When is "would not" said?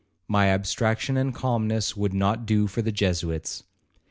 1.95-2.47